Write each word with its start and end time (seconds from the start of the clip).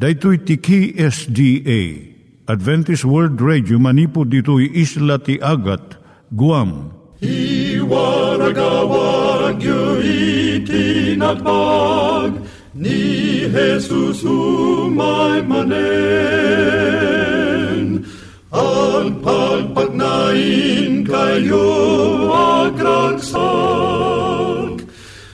Daitui 0.00 0.40
tiki 0.48 0.96
SDA 0.96 2.08
Adventist 2.48 3.04
World 3.04 3.36
Radio 3.36 3.76
manipud 3.76 4.32
ditui 4.32 4.72
isla 4.72 5.20
ti 5.20 5.36
Agat 5.44 6.00
Guam. 6.32 6.96
I 7.20 7.76
waragawag 7.84 9.60
itinatpag 10.00 12.32
ni 12.72 13.44
Jesus 13.52 14.24
umay 14.24 15.44
manen. 15.44 15.68
Ang 18.56 19.20
pagpagnain 19.20 21.04
kayo 21.04 21.68
agkansak 22.32 24.00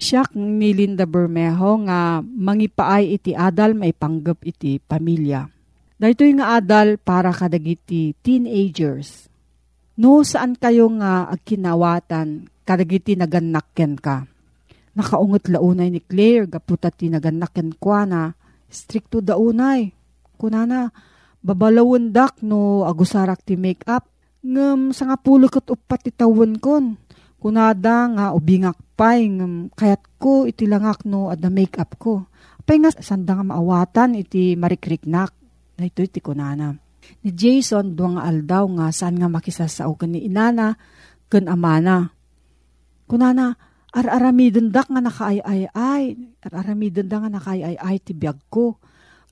Siya 0.00 0.24
ni 0.32 0.72
Linda 0.72 1.04
Bermejo 1.04 1.84
nga 1.84 2.24
mangipaay 2.24 3.20
iti 3.20 3.36
adal 3.36 3.76
maipanggep 3.76 4.40
iti 4.48 4.80
pamilya. 4.80 5.44
Dahito 6.00 6.24
nga 6.40 6.56
adal 6.56 6.96
para 6.96 7.28
kadagiti 7.36 8.16
teenagers. 8.24 9.28
No 10.00 10.24
saan 10.24 10.56
kayo 10.56 10.88
nga 10.96 11.28
agkinawatan 11.28 12.48
kadagiti 12.64 13.12
naganakken 13.12 14.00
ka. 14.00 14.24
Nakaungot 14.96 15.52
launay 15.52 15.92
ni 15.92 16.00
Claire 16.00 16.48
gaputa 16.48 16.88
ti 16.88 17.12
naganakken 17.12 17.76
kwa 17.76 18.08
na 18.08 18.32
stricto 18.72 19.20
daunay. 19.20 19.92
Kunana 20.40 20.88
babalawon 21.44 22.08
dak 22.08 22.40
no 22.40 22.88
agusarak 22.88 23.44
ti 23.44 23.60
make 23.60 23.84
up 23.84 24.08
ngem 24.40 24.96
sa 24.96 25.12
nga 25.12 25.20
pulo 25.20 25.52
kat 25.52 25.68
upat 25.68 26.08
itawan 26.08 26.56
kon. 26.56 26.96
Kunada 27.40 28.04
nga 28.12 28.26
ubingak 28.36 28.76
pay 29.00 29.24
ngem 29.24 29.72
kayat 29.72 30.04
ko 30.20 30.44
iti 30.44 30.68
langak 30.68 31.08
no 31.08 31.32
at 31.32 31.40
makeup 31.48 31.96
ko. 31.96 32.28
Apay 32.60 32.76
nga 32.84 32.92
sanda 33.00 33.32
nga 33.32 33.56
maawatan 33.56 34.20
iti 34.20 34.52
marikriknak. 34.60 35.32
Na 35.80 35.88
ito 35.88 36.04
iti 36.04 36.20
kunana. 36.20 36.76
Ni 37.24 37.32
Jason 37.32 37.96
duwang 37.96 38.20
aldaw 38.20 38.68
nga 38.76 38.92
saan 38.92 39.16
nga 39.16 39.32
makisasao 39.32 39.96
kan 39.96 40.12
ni 40.12 40.28
inana 40.28 40.76
ken 41.32 41.48
amana. 41.48 42.12
Kunana 43.08 43.56
ar-aramidon 43.96 44.68
dak 44.68 44.92
nga 44.92 45.00
nakaay-ay-ay. 45.00 46.04
Ar-aramidon 46.44 47.08
da 47.08 47.24
nga 47.24 47.32
nakaay-ay-ay 47.32 47.96
ti 48.04 48.12
biyag 48.12 48.36
ko. 48.52 48.76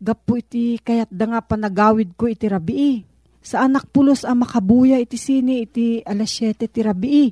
Gapu 0.01 0.41
iti 0.41 0.81
kayat 0.81 1.13
da 1.13 1.29
nga 1.29 1.45
panagawid 1.45 2.17
ko 2.17 2.25
iti 2.25 2.49
rabii 2.49 3.05
sa 3.49 3.65
anak 3.65 3.89
pulos 3.89 4.29
ang 4.29 4.45
makabuya 4.45 5.01
iti 5.01 5.17
sini 5.17 5.65
iti 5.65 6.05
alas 6.05 6.37
7 6.37 6.69
ti 6.69 6.81
rabii. 6.85 7.29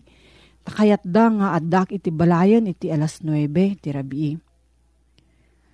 Takayat 0.66 1.06
da 1.06 1.30
nga 1.30 1.48
adak 1.54 1.94
iti 1.94 2.10
balayan 2.10 2.66
iti 2.66 2.90
alas 2.90 3.22
9 3.22 3.46
ti 3.78 3.88
rabii. 3.94 4.34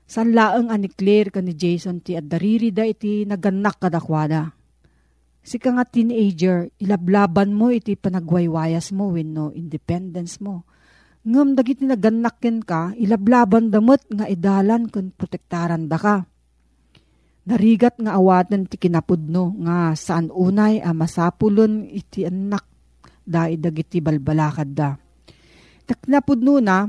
San 0.04 0.36
laeng 0.36 0.68
ani 0.68 0.92
Claire 0.92 1.32
ka 1.32 1.40
ni 1.40 1.56
Jason 1.56 2.04
ti 2.04 2.12
addariri 2.12 2.68
da 2.68 2.84
iti 2.84 3.24
naganak 3.24 3.80
kadakwada. 3.80 4.52
Si 5.42 5.56
ka 5.56 5.74
nga 5.74 5.88
teenager, 5.88 6.68
ilablaban 6.78 7.50
mo 7.56 7.72
iti 7.72 7.96
panagwaywayas 7.96 8.92
mo 8.92 9.10
wenno 9.10 9.50
independence 9.56 10.38
mo. 10.38 10.68
Ngam 11.24 11.56
dagiti 11.56 11.88
naganakken 11.88 12.60
ka, 12.62 12.92
ilablaban 12.94 13.72
damot 13.72 14.04
nga 14.12 14.28
idalan 14.28 14.92
kun 14.92 15.10
protektaran 15.16 15.88
da 15.88 15.96
ka 15.96 16.16
Narigat 17.42 17.98
nga 17.98 18.14
awatan 18.14 18.70
ti 18.70 18.78
kinapudno 18.78 19.58
nga 19.66 19.98
saan 19.98 20.30
unay 20.30 20.78
a 20.78 20.94
masapulon 20.94 21.90
iti 21.90 22.22
anak 22.22 22.62
da 23.22 23.48
dagiti 23.48 24.02
balbalakad 24.02 24.70
da. 24.74 24.90
Taknapudno 25.86 26.62
na 26.62 26.86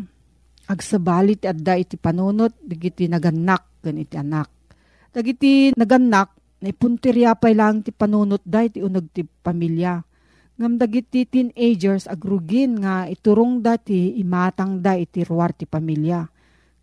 agsabalit 0.70 1.44
ti 1.44 1.48
adda 1.50 1.78
iti 1.78 1.98
panunot 1.98 2.54
dagiti 2.62 3.10
naganak 3.10 3.82
gan 3.82 3.98
iti 3.98 4.16
anak. 4.18 4.50
Dagiti 5.14 5.74
naganak 5.74 6.34
na 6.62 6.68
ipuntirya 6.70 7.38
pa 7.38 7.50
lang 7.54 7.86
ti 7.86 7.94
panunot 7.94 8.42
da 8.46 8.66
iti 8.66 8.82
unag 8.82 9.10
ti 9.14 9.26
pamilya. 9.26 10.02
Ngam 10.54 10.78
dagiti 10.78 11.26
teenagers 11.26 12.06
agrugin 12.06 12.78
nga 12.82 13.10
iturong 13.10 13.66
da 13.66 13.78
ti 13.82 14.18
imatang 14.22 14.86
da 14.86 14.94
iti 14.94 15.26
ruwar 15.26 15.52
ti 15.54 15.66
pamilya. 15.66 16.30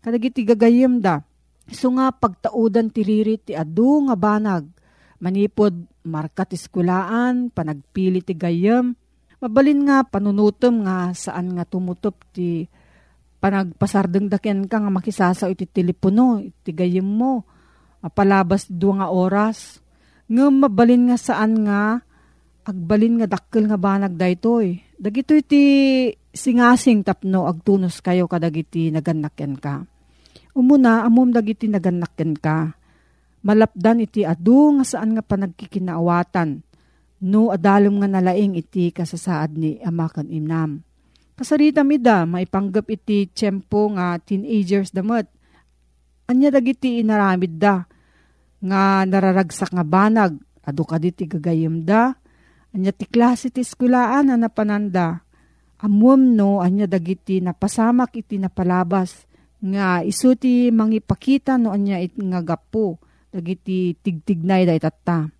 Kadagiti 0.03 0.43
gagayem 0.43 0.99
da 0.99 1.23
So 1.71 1.87
nga 1.95 2.11
pagtaudan 2.11 2.91
tiriri 2.91 3.39
ti 3.39 3.55
adu 3.55 4.03
nga 4.11 4.15
banag, 4.19 4.67
manipod 5.23 5.71
markat 6.03 6.57
iskulaan, 6.57 7.47
panagpili 7.47 8.19
ti 8.19 8.35
gayam, 8.35 8.99
mabalin 9.41 9.89
nga 9.89 10.05
panunutom 10.05 10.85
nga 10.85 11.09
saan 11.17 11.57
nga 11.57 11.65
tumutop 11.65 12.21
ti 12.29 12.69
panagpasardeng 13.41 14.29
daken 14.29 14.69
ka 14.69 14.77
nga 14.77 14.93
makisasaw 14.93 15.49
iti 15.49 15.65
telepono, 15.65 16.37
iti 16.37 16.69
gayam 16.77 17.09
mo, 17.09 17.41
palabas 18.13 18.69
do 18.69 18.93
nga 18.93 19.09
oras, 19.09 19.81
nga 20.29 20.45
mabalin 20.53 21.09
nga 21.09 21.17
saan 21.17 21.65
nga 21.65 22.05
agbalin 22.61 23.17
nga 23.17 23.27
dakkel 23.27 23.65
nga 23.65 23.81
banag 23.81 24.13
daytoy. 24.13 24.77
Dagito 25.01 25.33
iti 25.33 25.61
singasing 26.29 27.01
tapno 27.01 27.49
agtunos 27.49 27.97
kayo 28.05 28.29
kadagiti 28.29 28.93
naganakken 28.93 29.57
ka. 29.57 29.81
Umuna, 30.53 31.01
amom 31.01 31.33
dagiti 31.33 31.65
naganakken 31.65 32.37
ka. 32.37 32.77
Malapdan 33.41 34.05
iti 34.05 34.21
adu 34.21 34.77
nga 34.77 34.85
saan 34.85 35.17
nga 35.17 35.25
panagkikinaawatan. 35.25 36.61
No 37.21 37.53
adalom 37.53 38.01
nga 38.01 38.09
nalaing 38.09 38.57
iti 38.57 38.89
kasasaad 38.89 39.53
ni 39.53 39.77
amakan 39.81 40.27
imnam. 40.33 40.81
Kasarita 41.37 41.85
mida, 41.85 42.25
maipanggap 42.25 42.89
iti 42.89 43.29
tiyempo 43.29 43.93
nga 43.93 44.17
teenagers 44.17 44.89
damot. 44.89 45.29
Anya 46.25 46.49
dagiti 46.49 47.01
inaramid 47.01 47.61
da 47.61 47.85
nga 48.61 49.05
nararagsak 49.05 49.73
nga 49.73 49.85
banag 49.85 50.37
Adu 50.61 50.85
ka 50.85 51.01
di 51.01 51.09
ti 51.09 51.25
gagayim 51.25 51.81
da. 51.81 52.13
Anya 52.71 52.93
ti 52.93 53.09
klase 53.09 53.49
ti 53.49 53.65
eskulaan 53.65 54.29
na 54.29 54.37
napananda. 54.37 55.25
Amuam 55.81 56.37
no, 56.37 56.61
anya 56.61 56.85
dagiti 56.85 57.41
napasamak 57.41 58.13
iti 58.13 58.37
napalabas. 58.37 59.25
Nga 59.61 60.05
isu 60.05 60.37
ti 60.37 60.69
mangipakita 60.69 61.57
no 61.57 61.73
anya 61.73 61.97
it 61.97 62.13
nga 62.13 62.45
gapo. 62.45 63.01
Dagiti 63.33 63.97
tigtignay 63.97 64.69
da 64.69 64.77
itata. 64.77 65.33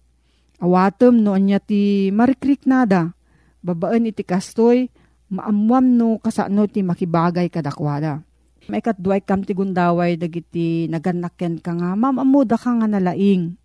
Awatom 0.61 1.17
no 1.17 1.33
anya 1.33 1.57
ti 1.57 2.13
marikrik 2.13 2.69
nada. 2.69 3.17
Babaan 3.65 4.09
iti 4.09 4.21
kastoy, 4.21 4.89
maamuam 5.33 5.85
no 5.97 6.21
kasano 6.21 6.69
ti 6.69 6.85
makibagay 6.85 7.49
kadakwada. 7.49 8.21
May 8.69 8.85
katduay 8.85 9.25
kam 9.25 9.41
ti 9.41 9.57
gundaway 9.57 10.21
dagiti 10.21 10.85
naganakken 10.85 11.59
ka 11.65 11.73
nga, 11.73 11.97
ma'am 11.97 12.21
amuda 12.21 12.61
ka 12.61 12.77
nga 12.77 12.85
nalaing 12.85 13.57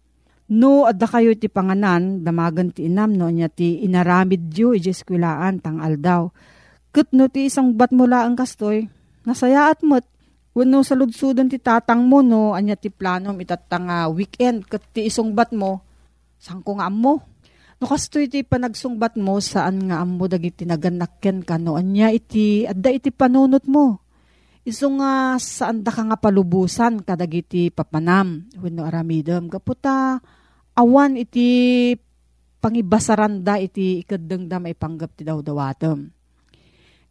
No, 0.47 0.87
adda 0.87 1.11
kayo 1.11 1.35
ti 1.35 1.51
panganan, 1.51 2.23
damagan 2.23 2.71
ti 2.71 2.87
inam 2.87 3.19
no, 3.19 3.27
niya 3.27 3.51
ti 3.51 3.83
inaramid 3.83 4.55
yu, 4.55 4.79
ijiskwilaan, 4.79 5.59
tang 5.59 5.83
aldaw. 5.83 6.31
Kat 6.95 7.11
no 7.11 7.27
ti 7.27 7.51
isang 7.51 7.75
bat 7.75 7.91
mula 7.91 8.23
ang 8.23 8.39
kastoy, 8.39 8.87
nasaya 9.27 9.75
at 9.75 9.83
mo't, 9.83 10.07
wano 10.55 10.87
sa 10.87 10.95
ti 10.95 11.59
tatang 11.59 12.07
mo 12.07 12.23
no, 12.23 12.55
anya 12.55 12.79
ti 12.79 12.95
planom 12.95 13.35
itatang 13.43 13.91
uh, 13.91 14.07
weekend, 14.07 14.71
kat 14.71 14.87
ti 14.95 15.11
isang 15.11 15.35
bat 15.35 15.51
mo, 15.51 15.83
saan 16.47 16.63
ko 16.63 16.79
nga 16.79 16.87
mo? 16.87 17.19
No 17.83 17.91
kastoy 17.91 18.31
ti 18.31 18.47
panagsungbat 18.47 19.19
mo, 19.19 19.43
saan 19.43 19.91
nga 19.91 19.99
amo 19.99 20.31
dagiti 20.31 20.63
naganakken 20.63 21.43
ka 21.43 21.59
no, 21.59 21.75
anya 21.75 22.15
iti, 22.15 22.63
adda 22.63 22.95
iti 22.95 23.11
panunot 23.11 23.67
mo. 23.67 24.07
Iso 24.67 24.91
nga 24.99 25.35
saan 25.39 25.83
da 25.83 25.91
ka 25.91 26.03
nga 26.07 26.19
palubusan 26.19 27.03
kadagiti 27.03 27.71
papanam. 27.71 28.51
Wano 28.59 28.83
aramidam. 28.83 29.47
Kaputa 29.47 30.19
awan 30.75 31.15
iti 31.15 31.95
pangibasaranda 32.59 33.63
iti 33.63 34.03
ikadeng 34.03 34.51
da 34.51 34.59
panggap 34.59 35.15
ti 35.15 35.23
daw 35.23 35.39
dawatem. 35.39 36.11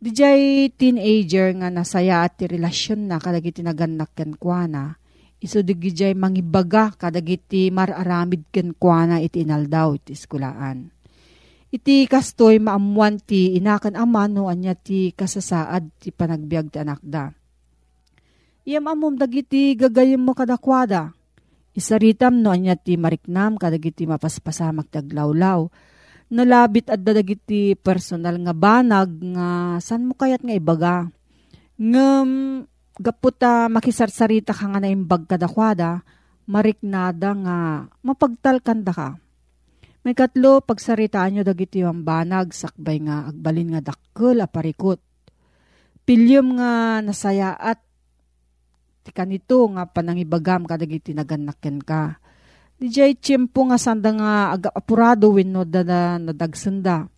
Dijay 0.03 0.67
teenager 0.75 1.55
nga 1.55 1.71
nasaya 1.71 2.27
at 2.27 2.35
ti 2.35 2.51
relasyon 2.51 3.07
na 3.07 3.23
kadagiti 3.23 3.63
naganak 3.63 4.11
ken 4.11 4.35
kuana. 4.35 4.99
Iso 5.45 5.61
digijay 5.61 6.17
mangibaga 6.17 6.89
kadagiti 6.97 7.69
mararamid 7.69 8.49
ken 8.49 8.73
kuana 8.73 9.21
iti 9.21 9.45
inaldaw 9.45 9.93
iti 9.93 10.17
iskulaan. 10.17 10.89
Iti 11.69 12.09
kastoy 12.09 12.57
maamuan 12.57 13.21
ti 13.21 13.53
inakan 13.53 13.93
ama 13.93 14.25
no 14.25 14.49
anya 14.49 14.73
ti 14.73 15.13
kasasaad 15.13 16.01
ti 16.01 16.09
panagbiag 16.09 16.73
ti 16.73 16.81
anak 16.81 17.03
da 17.05 17.29
Iyam 18.65 18.89
amom 18.89 19.13
dagiti 19.13 19.77
gagayem 19.77 20.17
mo 20.17 20.33
kadakwada. 20.33 21.13
Isaritam 21.77 22.41
no 22.41 22.49
anya 22.49 22.73
ti 22.73 22.97
mariknam 22.97 23.61
kadagiti 23.61 24.09
mapaspasamak 24.09 24.89
taglawlaw. 24.89 25.69
Nalabit 26.33 26.89
at 26.89 27.05
dagiti 27.05 27.77
personal 27.77 28.41
nga 28.41 28.57
banag 28.57 29.21
nga 29.37 29.77
san 29.77 30.09
mo 30.09 30.17
kayat 30.17 30.41
nga 30.41 30.57
ibaga. 30.57 31.05
Ngem 31.77 32.29
gaputa 32.99 33.67
makisarsarita 33.67 34.55
ka 34.55 34.71
nga 34.71 34.79
na 34.79 34.91
imbag 34.91 35.27
kadakwada, 35.27 36.03
mariknada 36.47 37.35
nga 37.35 37.57
mapagtalkanda 38.05 38.93
ka. 38.93 39.09
May 40.05 40.13
katlo, 40.13 40.61
pagsaritaan 40.61 41.33
nyo 41.33 41.43
dagiti 41.43 41.81
yung 41.81 42.05
banag, 42.05 42.53
sakbay 42.53 43.01
nga 43.01 43.25
agbalin 43.25 43.73
nga 43.73 43.81
dakkel 43.81 44.37
aparikot. 44.37 45.01
Pilyom 46.05 46.61
nga 46.61 47.01
nasaya 47.01 47.57
at 47.57 47.81
ti 49.01 49.09
kanito 49.09 49.65
nga 49.73 49.89
panangibagam 49.89 50.69
kadagiti 50.69 51.17
naganakken 51.17 51.81
ka. 51.81 52.21
Di 52.77 52.91
jay 52.93 53.17
tiyempo 53.17 53.65
nga 53.65 53.81
sanda 53.81 54.13
nga 54.13 54.53
agapurado 54.53 55.33
wenno 55.33 55.65
da 55.65 55.81
na 55.81 56.21
nadagsanda. 56.21 57.09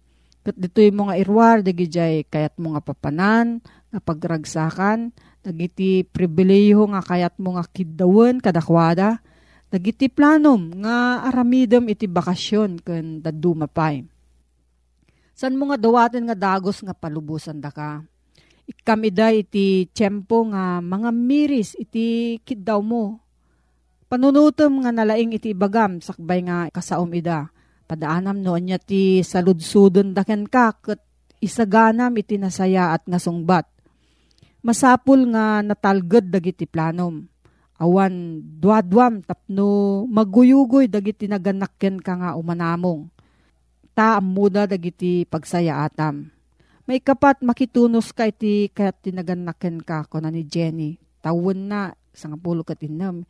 Kat 0.47 0.55
dito'y 0.55 0.95
mga 0.95 1.19
irwar, 1.19 1.59
dagi 1.59 1.91
jay 1.91 2.23
kayat 2.23 2.55
mo 2.55 2.71
nga 2.71 2.79
papanan, 2.79 3.59
nga 3.91 3.99
pagragsakan, 3.99 5.11
dagiti 5.41 6.03
pribileho 6.03 6.87
nga 6.93 7.01
kayat 7.01 7.37
mo 7.41 7.55
nga 7.57 7.65
kidawen 7.65 8.41
kadakwada, 8.41 9.21
dagiti 9.67 10.07
planom 10.07 10.83
nga 10.83 11.27
aramidem 11.27 11.87
iti 11.91 12.07
bakasyon 12.07 12.81
ken 12.83 13.19
daduma 13.19 13.67
pay. 13.67 14.05
San 15.37 15.53
mo 15.53 15.69
nga 15.69 15.77
dawaten 15.77 16.25
nga 16.25 16.37
dagos 16.37 16.81
nga 16.81 16.97
palubusan 16.97 17.61
da 17.61 17.69
ka? 17.69 18.01
ikamida 18.67 19.31
iti 19.31 19.87
tiyempo 19.95 20.51
nga 20.51 20.83
mga 20.83 21.09
miris 21.15 21.73
iti 21.79 22.37
kiddaw 22.43 22.83
mo. 22.83 23.23
Panunutom 24.11 24.83
nga 24.83 24.91
nalaing 24.91 25.35
iti 25.35 25.55
ibagam 25.55 26.03
sakbay 26.03 26.43
nga 26.43 26.67
kasaom 26.71 27.11
ida. 27.15 27.47
Padaanam 27.87 28.43
no 28.43 28.59
anya 28.59 28.75
ti 28.75 29.23
saludsudon 29.23 30.11
daken 30.11 30.51
ka 30.51 30.75
ket 30.83 30.99
isaganam 31.39 32.11
iti 32.19 32.35
nasaya 32.35 32.91
at 32.91 33.07
nasungbat. 33.07 33.63
Masapul 34.67 35.31
nga 35.31 35.63
natalged 35.63 36.27
dagiti 36.27 36.67
planom. 36.67 37.23
Awan 37.79 38.43
duadwam 38.59 39.23
tapno 39.23 40.03
maguyugoy 40.11 40.91
dagiti 40.91 41.31
naganakken 41.31 42.03
ka 42.03 42.19
nga 42.19 42.29
umanamong. 42.35 43.07
Ta 43.95 44.19
muda 44.19 44.67
dagiti 44.67 45.23
pagsaya 45.23 45.87
atam 45.87 46.35
may 46.87 47.03
kapat 47.03 47.43
makitunos 47.43 48.15
ka 48.15 48.31
iti 48.31 48.71
kat 48.71 48.95
tinaganaken 49.03 49.83
ka 49.83 50.07
ko 50.07 50.23
na 50.23 50.31
ni 50.31 50.47
Jenny. 50.47 50.95
Tawon 51.19 51.67
na, 51.67 51.91
isang 52.15 52.39
pulo 52.39 52.63
kat 52.63 52.79
inam. 52.87 53.27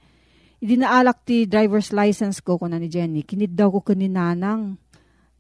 Idi 0.62 0.78
naalak 0.78 1.26
ti 1.26 1.50
driver's 1.50 1.90
license 1.90 2.38
ko 2.46 2.62
ko 2.62 2.70
na 2.70 2.78
ni 2.78 2.86
Jenny. 2.86 3.26
Kinid 3.26 3.58
daw 3.58 3.74
ko 3.74 3.82
kaninanang 3.82 4.78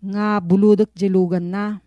nga 0.01 0.41
buludot 0.41 0.89
jelugan 0.97 1.53
na. 1.53 1.77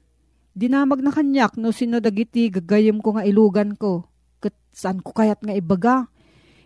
Dinamag 0.50 1.00
na 1.00 1.14
kanyak 1.14 1.56
no 1.56 1.70
sino 1.70 2.02
dagiti 2.02 2.50
gagayem 2.50 2.98
ko 2.98 3.16
nga 3.16 3.26
ilugan 3.26 3.78
ko. 3.78 4.06
Kat 4.42 4.54
saan 4.74 5.00
ko 5.00 5.14
kayat 5.14 5.40
nga 5.42 5.54
ibaga. 5.54 6.10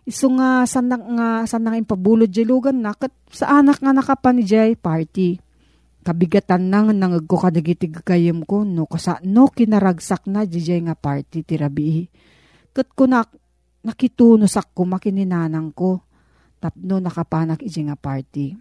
Iso 0.05 0.29
nga 0.37 0.69
sanang 0.69 1.17
nga 1.17 1.49
sanang 1.49 1.81
impabulod 1.81 2.29
jelugan 2.29 2.85
na 2.85 2.93
kat 2.93 3.13
sa 3.33 3.61
anak 3.61 3.81
nga 3.81 3.93
nakapan 3.97 4.45
Jay 4.45 4.77
party 4.77 5.41
kabigatan 6.05 6.69
nang 6.69 6.93
nangagko 6.93 7.41
kadagiti 7.41 7.89
gagayem 7.89 8.45
ko 8.45 8.61
no 8.63 8.85
kasa 8.85 9.17
no 9.25 9.49
kinaragsak 9.49 10.29
na 10.29 10.45
dijay 10.45 10.85
nga 10.85 10.93
party 10.93 11.41
ti 11.41 11.57
rabi. 11.57 12.05
Kat 12.77 12.93
ko 12.93 13.09
nak 13.09 13.33
nakitunosak 13.81 14.77
ko 14.77 14.85
makininanang 14.85 15.73
ko 15.73 16.05
tapno 16.61 17.01
nakapanak 17.01 17.65
iji 17.65 17.89
nga 17.89 17.97
party. 17.97 18.53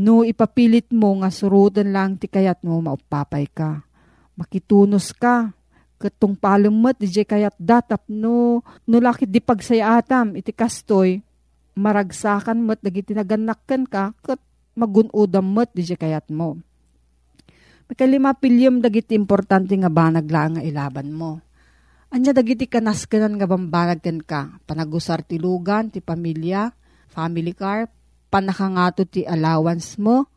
No 0.00 0.24
ipapilit 0.24 0.88
mo 0.96 1.20
nga 1.20 1.28
surutan 1.28 1.92
lang 1.92 2.16
ti 2.16 2.32
kayat 2.32 2.64
mo 2.64 2.80
maupapay 2.80 3.44
ka. 3.52 3.84
Makitunos 4.42 5.14
ka. 5.14 5.54
Katong 6.02 6.34
palumot 6.34 6.98
dijay 6.98 7.22
kayat 7.22 7.54
datap 7.62 8.02
no 8.10 8.66
no 8.90 8.96
di 9.22 9.38
pagsayatam 9.38 10.34
iti 10.34 10.50
kastoy 10.50 11.22
maragsakan 11.78 12.58
mo't 12.58 12.82
dagiti 12.82 13.14
naganakkan 13.14 13.86
ka 13.86 14.10
kat 14.18 14.42
magunudam 14.74 15.46
mo't 15.46 15.70
di 15.70 15.86
kayat 15.86 16.26
mo. 16.26 16.58
Makalima 17.86 18.34
pilyom 18.34 18.82
dagiti 18.82 19.14
importante 19.14 19.78
nga 19.78 19.92
banag 19.92 20.26
lang 20.26 20.58
nga 20.58 20.62
ilaban 20.66 21.12
mo. 21.14 21.38
Anya 22.12 22.36
dagiti 22.36 22.68
kanaskanan 22.68 23.40
nga 23.40 23.48
bambanag 23.48 24.04
ten 24.04 24.20
ka, 24.20 24.60
panagusar 24.68 25.24
ti 25.24 25.40
lugan, 25.40 25.88
ti 25.88 26.04
pamilya, 26.04 26.74
family 27.08 27.56
car, 27.56 27.88
panakangato 28.28 29.08
ti 29.08 29.24
allowance 29.24 29.96
mo, 29.96 30.28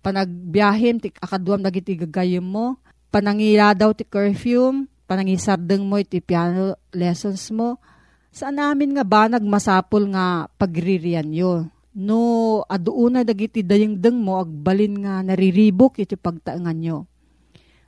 panagbiyahin 0.00 0.96
ti 0.96 1.12
akaduam 1.20 1.60
dagiti 1.60 1.92
gagayem 1.92 2.44
mo, 2.44 2.80
panangiladaw 3.10 3.92
ti 3.94 4.06
curfew, 4.06 4.86
panangisardeng 5.10 5.82
mo 5.82 5.98
iti 5.98 6.22
piano 6.22 6.78
lessons 6.94 7.50
mo, 7.50 7.82
saan 8.30 8.62
namin 8.62 8.94
nga 8.94 9.04
banag 9.04 9.42
masapol 9.42 10.06
nga 10.14 10.46
pagririan 10.54 11.34
yo 11.34 11.66
no 11.96 12.62
aduuna 12.70 13.26
dagiti 13.26 13.66
dayengdeng 13.66 14.14
mo 14.14 14.38
agbalin 14.38 15.02
nga 15.02 15.26
nariribok 15.26 15.98
iti 15.98 16.14
pagtaengan 16.14 16.78
nyo. 16.78 16.98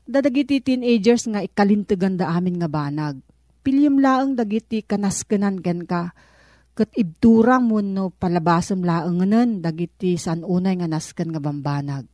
Dadagiti 0.03 0.59
teenagers 0.59 1.31
nga 1.31 1.39
ikalintegan 1.41 2.19
da 2.19 2.35
amin 2.35 2.59
nga 2.59 2.67
banag. 2.67 3.23
Pilyem 3.63 4.03
laeng 4.03 4.35
dagiti 4.35 4.83
kanaskenan 4.83 5.63
ken 5.63 5.87
ka. 5.87 6.11
Kat 6.75 6.91
ibturang 6.99 7.71
mo 7.71 7.79
no 7.79 8.11
palabasam 8.11 8.83
laenganen 8.83 9.63
dagiti 9.63 10.19
san 10.19 10.43
unay 10.43 10.83
nga 10.83 10.91
nasken 10.91 11.31
nga 11.31 11.39
bambanag. 11.39 12.11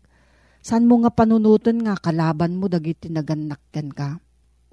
San 0.61 0.85
mo 0.85 1.01
nga 1.01 1.15
panunutan 1.15 1.79
nga 1.81 1.95
kalaban 1.97 2.59
mo 2.59 2.67
dagiti 2.67 3.09
naganak 3.09 3.63
ken 3.71 3.95
ka. 3.95 4.19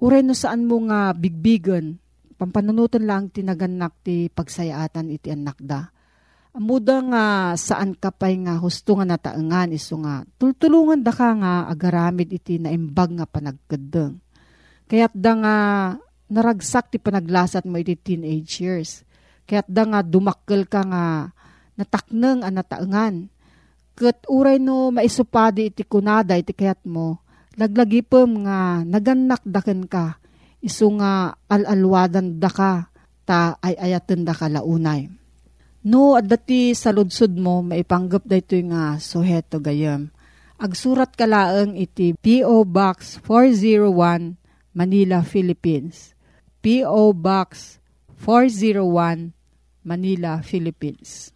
Uray 0.02 0.20
no 0.20 0.36
saan 0.36 0.68
mo 0.68 0.82
nga 0.86 1.16
bigbigan, 1.16 1.96
pampanunutan 2.36 3.08
lang 3.08 3.32
tinaganak 3.32 3.96
ti 4.04 4.28
pagsayaatan 4.28 5.08
iti 5.08 5.32
anak 5.32 5.56
da 5.62 5.88
Muda 6.56 7.04
nga 7.04 7.24
saan 7.52 7.92
ka 7.92 8.08
pa'y 8.08 8.40
nga 8.48 8.56
husto 8.56 8.96
nga 8.96 9.04
nataengan 9.04 9.76
iso 9.76 10.00
nga 10.00 10.24
tultulungan 10.40 11.04
da 11.04 11.12
ka 11.12 11.36
nga 11.36 11.68
agaramid 11.68 12.32
iti 12.32 12.56
naimbag 12.56 13.12
nga 13.12 13.28
panagkadeng. 13.28 14.16
Kaya't 14.88 15.12
da 15.12 15.32
nga 15.36 15.56
naragsak 16.32 16.88
ti 16.88 16.96
panaglasat 16.96 17.68
mo 17.68 17.76
iti 17.76 17.92
teenage 17.92 18.64
years. 18.64 19.04
Kaya't 19.44 19.68
da 19.68 19.84
nga 19.84 20.00
dumakkel 20.00 20.64
ka 20.64 20.80
nga 20.88 21.04
natakneng 21.76 22.40
ang 22.40 22.56
nataengan. 22.56 23.28
Kat 23.96 24.28
uray 24.28 24.60
no 24.60 24.92
maisupadi 24.92 25.72
iti 25.72 25.80
kunada 25.88 26.36
iti 26.36 26.52
kayat 26.52 26.84
mo, 26.84 27.24
laglagipem 27.56 28.44
nga 28.44 28.84
naganak 28.84 29.40
daken 29.48 29.88
ka, 29.88 30.20
iso 30.60 30.92
nga 31.00 31.32
alalwadan 31.48 32.36
da 32.36 32.52
ka, 32.52 32.92
ta 33.24 33.56
ay 33.64 33.72
ayaten 33.80 34.28
da 34.28 34.36
ka 34.36 34.52
launay. 34.52 35.08
No, 35.86 36.18
at 36.18 36.28
dati 36.28 36.76
sa 36.76 36.92
ludsud 36.92 37.40
mo, 37.40 37.62
maipanggap 37.62 38.26
da 38.26 38.36
ito 38.36 38.58
nga 38.68 39.00
suheto 39.00 39.62
gayam. 39.62 40.12
Agsurat 40.58 41.14
ka 41.14 41.24
laeng 41.30 41.78
iti 41.78 42.12
P.O. 42.18 42.66
Box 42.66 43.22
401, 43.24 44.36
Manila, 44.74 45.22
Philippines. 45.22 46.12
P.O. 46.58 47.14
Box 47.14 47.78
401, 48.18 49.30
Manila, 49.86 50.42
Philippines. 50.42 51.35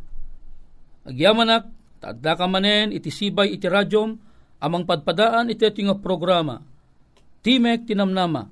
Agyamanak, 1.06 1.70
tadda 2.02 2.34
ka 2.34 2.50
manen 2.50 2.90
iti 2.90 3.14
sibay 3.14 3.54
iti 3.54 3.70
radyom, 3.70 4.18
amang 4.58 4.82
padpadaan 4.82 5.54
iti 5.54 5.62
iti 5.62 5.86
nga 5.86 5.94
programa. 5.94 6.58
Timek 7.44 7.84
tinamnama, 7.86 8.48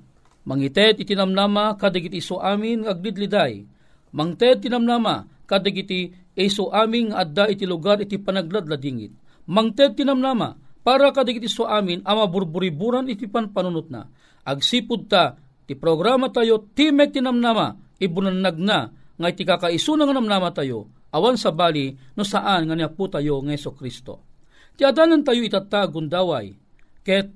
mangitet 0.47 1.03
itinamnama 1.03 1.75
kadag 1.75 2.07
iti 2.07 2.23
so 2.23 2.39
amin 2.39 2.87
agdidliday, 2.87 3.67
mangted 4.13 4.61
tinamnama 4.63 5.27
kadag 5.49 5.75
iti 5.75 6.13
Eso 6.33 6.73
aming 6.73 7.13
adda 7.13 7.45
iti 7.45 7.69
lugar 7.69 8.01
iti 8.01 8.17
panagladladingit. 8.17 9.13
Mangted 9.45 9.93
tinamnama, 9.93 10.57
para 10.81 11.13
kadigiti 11.13 11.45
so 11.45 11.69
amin 11.69 12.01
ama 12.03 12.25
burburiburan 12.25 13.05
iti 13.05 13.29
panpanunot 13.29 13.87
na. 13.93 14.09
Agsipud 14.43 15.07
ta, 15.07 15.37
ti 15.63 15.77
programa 15.77 16.33
tayo, 16.33 16.73
timek 16.73 17.13
tinamnama, 17.13 17.77
ibunanag 18.01 18.57
na, 18.59 18.89
nga 19.13 19.27
iti 19.29 19.45
kakaisuna 19.45 20.09
nga 20.09 20.15
namnama 20.17 20.49
tayo, 20.51 20.89
awan 21.13 21.37
sa 21.37 21.53
bali, 21.53 21.93
no 22.17 22.25
saan 22.25 22.67
nga 22.67 22.75
niya 22.75 22.91
po 22.91 23.07
tayo 23.07 23.39
ng 23.39 23.53
Yeso 23.53 23.71
Kristo. 23.77 24.27
Ti 24.73 24.89
adanan 24.89 25.21
tayo 25.21 25.45
itatagundaway, 25.45 26.49
daway, 26.49 27.05
ket 27.05 27.29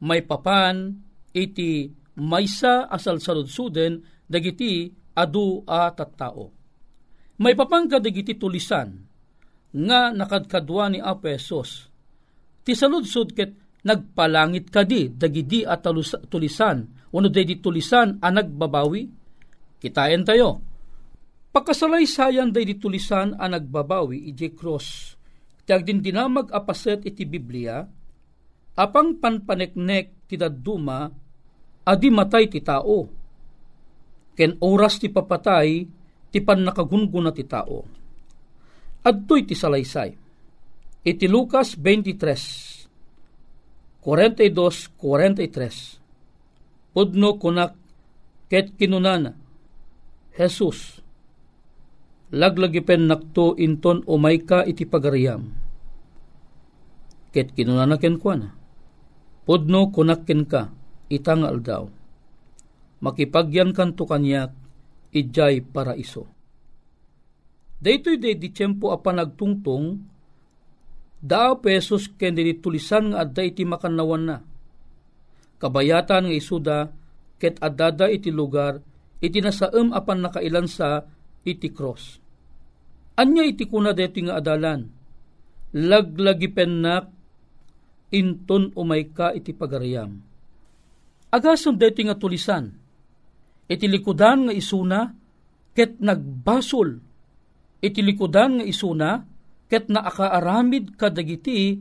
may 0.00 0.24
papan, 0.24 0.96
iti 1.36 1.92
maysa 2.16 2.88
asal 2.88 3.20
saludsuden, 3.20 4.00
dagiti 4.24 4.88
adu 5.14 5.62
a 5.68 5.92
tattao 5.92 6.57
may 7.38 7.54
papangka 7.54 8.02
digiti 8.02 8.34
tulisan, 8.34 8.98
nga 9.74 10.10
nakadkadwa 10.10 10.84
ni 10.90 10.98
Apesos. 10.98 11.86
Ti 12.64 12.72
saludsod 12.74 13.32
ket 13.36 13.52
nagpalangit 13.84 14.68
kadi 14.68 15.12
dagidi 15.14 15.62
at 15.62 15.86
tulisan, 16.28 16.84
wano 17.14 17.28
di 17.30 17.56
tulisan 17.62 18.18
ang 18.20 18.34
nagbabawi. 18.36 19.02
Kitayan 19.78 20.26
tayo. 20.26 20.58
Pagkasalaysayan 21.54 22.52
day 22.52 22.76
tulisan 22.76 23.38
ang 23.38 23.54
nagbabawi, 23.54 24.28
ije 24.34 24.52
cross. 24.52 25.16
Tiag 25.64 25.86
din 25.86 26.02
dinamag 26.02 26.50
apaset 26.52 27.04
iti 27.06 27.24
Biblia, 27.24 27.84
apang 28.76 29.16
panpaneknek 29.16 30.28
ti 30.28 30.36
daduma, 30.36 31.08
adi 31.88 32.08
matay 32.12 32.48
ti 32.52 32.60
tao. 32.60 32.98
Ken 34.36 34.52
oras 34.60 35.00
ti 35.00 35.08
papatay, 35.08 35.86
ti 36.28 36.44
pan 36.44 36.60
nakagungun 36.64 37.32
ti 37.32 37.44
tao. 37.44 37.84
Adtoy 39.04 39.42
ti 39.48 39.54
salaysay. 39.56 40.16
Iti 41.06 41.28
Lucas 41.30 41.76
23, 41.78 42.88
42-43. 44.04 46.92
Pudno 46.92 47.38
kunak 47.38 47.72
ket 48.50 48.74
kinunana, 48.74 49.30
Jesus, 50.34 50.98
laglagipen 52.34 53.06
nakto 53.06 53.54
inton 53.54 54.02
umay 54.08 54.42
ka 54.42 54.66
iti 54.66 54.82
pagariyam. 54.88 55.52
Ket 57.30 57.54
kinunana 57.54 58.02
ken 58.02 58.18
Pudno 59.46 59.94
kunak 59.94 60.26
ken 60.26 60.42
ka, 60.44 60.74
itangal 61.08 61.62
daw. 61.62 61.88
Makipagyan 62.98 63.70
kan 63.72 63.94
to 63.94 64.04
kanyak, 64.04 64.50
ijay 65.12 65.64
paraiso. 65.64 66.28
Daytoy 67.78 68.18
day 68.18 68.34
di 68.34 68.50
tiyempo 68.50 68.90
a 68.90 68.98
panagtungtong, 68.98 70.02
daa 71.22 71.54
pesos 71.62 72.10
ken 72.18 72.34
tulisan 72.58 73.14
nga 73.14 73.22
adda 73.22 73.42
iti 73.46 73.62
makanawan 73.62 74.24
na. 74.26 74.36
Kabayatan 75.58 76.30
nga 76.30 76.34
isuda, 76.34 76.78
ket 77.38 77.58
adada 77.62 78.10
iti 78.10 78.34
lugar, 78.34 78.82
iti 79.22 79.38
nasaem 79.38 79.94
apan 79.94 80.26
nakailan 80.26 80.66
sa 80.66 81.06
iti 81.46 81.70
cross. 81.70 82.18
Anya 83.18 83.42
iti 83.42 83.66
kuna 83.66 83.90
deti 83.94 84.22
nga 84.26 84.38
adalan, 84.38 84.86
laglagi 85.74 86.50
pennak, 86.54 87.10
inton 88.14 88.70
umay 88.78 89.10
ka 89.10 89.34
iti 89.34 89.50
pagariyam. 89.50 90.22
Agason 91.34 91.74
deti 91.78 92.06
nga 92.06 92.14
tulisan, 92.14 92.70
iti 93.68 93.86
likudan 93.86 94.48
nga 94.48 94.54
isuna 94.56 95.12
ket 95.76 96.00
nagbasol. 96.00 96.98
Iti 97.78 98.00
likudan 98.02 98.58
nga 98.58 98.64
isuna 98.64 99.22
ket 99.68 99.92
naakaaramid 99.92 100.96
kadagiti 100.96 101.78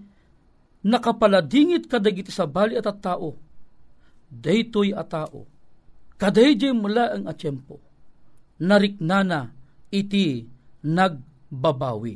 nakapaladingit 0.84 1.89
kadagiti 1.89 2.29
sa 2.29 2.46
bali 2.46 2.77
at 2.77 2.86
at 2.86 3.00
tao. 3.00 3.34
Daytoy 4.27 4.91
a 4.91 5.08
tao. 5.08 5.48
Kadayjay 6.20 6.75
mula 6.75 7.15
ang 7.15 7.32
atsyempo 7.32 7.88
nariknana 8.62 9.53
iti 9.94 10.46
nagbabawi. 10.86 12.15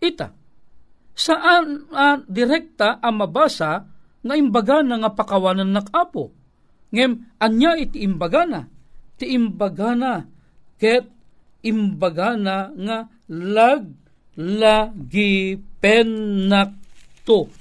Ita 0.00 0.28
saan 1.20 1.84
uh, 1.92 2.16
direkta 2.24 2.96
ang 3.04 3.20
mabasa 3.20 3.84
nga 4.20 4.34
imbaga 4.36 4.80
na 4.80 5.04
nga 5.04 5.12
pakawanan 5.12 5.68
nakapo 5.68 6.32
Ngem, 6.90 7.38
anya 7.38 7.78
iti 7.78 8.02
imbagana. 8.02 8.66
Ti 9.18 9.30
imbagana. 9.30 10.26
Ket 10.80 11.06
imbagana 11.62 12.72
nga 12.72 12.98
lag 13.30 13.84
lagi 14.40 15.60
penakto. 15.78 17.52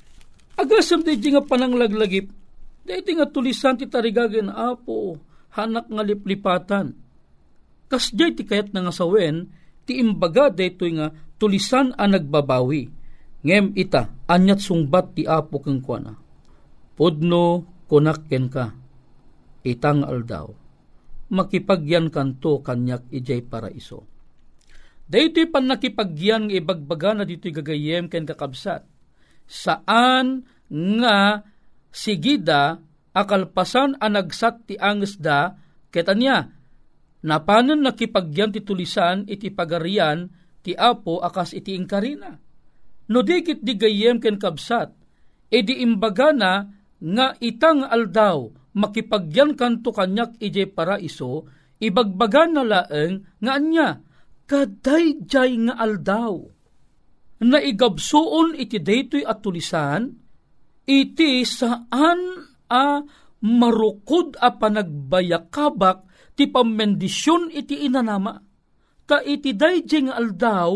Agasam 0.59 1.03
di 1.07 1.15
nga 1.15 1.43
pananglaglagip, 1.43 2.27
di 2.83 3.11
nga 3.15 3.27
tulisan 3.31 3.79
ti 3.79 3.87
tarigagan 3.87 4.51
apo, 4.51 5.15
hanak 5.55 5.87
nga 5.87 6.03
liplipatan. 6.03 6.91
Kas 7.87 8.11
ti 8.11 8.43
kayat 8.43 8.75
nga 8.75 8.91
sawen, 8.91 9.49
ti 9.87 9.97
imbaga 9.97 10.51
dito 10.51 10.83
nga 10.83 11.09
tulisan 11.39 11.95
ang 11.95 12.11
nagbabawi. 12.11 12.91
Ngem 13.39 13.71
ita, 13.79 14.27
anyat 14.27 14.59
sungbat 14.59 15.15
ti 15.15 15.23
apo 15.23 15.63
keng 15.63 15.79
kuana. 15.79 16.11
Pudno 16.99 17.63
kunakken 17.87 18.51
ka, 18.51 18.75
itang 19.69 20.01
aldaw. 20.01 20.49
Makipagyan 21.29 22.09
kanto 22.09 22.65
kanyak 22.65 23.05
ijay 23.13 23.45
paraiso. 23.45 24.09
Daytoy 25.09 25.49
pan 25.49 25.65
nakipagyan 25.65 26.53
ibagbaga 26.53 27.17
na 27.17 27.23
dito'y 27.25 27.53
gagayem 27.53 28.09
ken 28.09 28.29
kakabsat. 28.29 28.85
Saan 29.49 30.45
nga 30.69 31.41
sigida 31.89 32.77
akalpasan 33.13 33.97
anagsat 33.97 34.69
ti 34.69 34.77
angesda 34.77 35.57
ketanya 35.89 36.53
napanan 37.25 37.81
nakipagyan 37.81 38.53
ti 38.53 38.61
tulisan 38.61 39.25
iti 39.25 39.49
pagarian 39.49 40.29
ti 40.61 40.77
apo 40.77 41.25
akas 41.25 41.57
iti 41.57 41.73
ingkarina. 41.73 42.37
No 43.09 43.25
dikit 43.25 43.65
di 43.65 43.73
gayem 43.73 44.21
ken 44.21 44.37
kabsat, 44.37 44.93
edi 45.49 45.81
imbaga 45.81 46.29
na 46.29 46.69
nga 47.01 47.33
itang 47.41 47.81
aldaw 47.81 48.53
makipagyan 48.75 49.57
kanto 49.57 49.89
kanyak 49.89 50.37
ije 50.37 50.69
paraiso, 50.69 51.47
ibagbaga 51.79 52.45
na 52.49 52.61
laeng 52.65 53.25
nga 53.41 53.51
anya, 53.57 53.89
kaday 54.45 55.21
jay 55.25 55.57
nga 55.65 55.79
aldaw. 55.79 56.35
Na 57.39 57.57
igabsuon 57.63 58.59
iti 58.59 58.83
daytoy 58.83 59.23
at 59.23 59.39
tulisan, 59.39 60.11
iti 60.83 61.47
saan 61.47 62.19
a 62.67 62.99
marukod 63.39 64.35
a 64.35 64.51
panagbayakabak 64.51 66.09
ti 66.35 66.51
pamendisyon 66.51 67.51
iti 67.51 67.87
inanama. 67.87 68.35
Ta 69.07 69.23
iti 69.23 69.55
dayjay 69.55 70.07
nga 70.09 70.15
aldaw 70.19 70.71